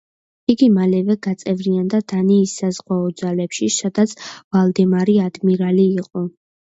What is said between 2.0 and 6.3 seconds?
დანიის საზღვაო ძალებში, სადაც ვალდემარი ადმირალი იყო.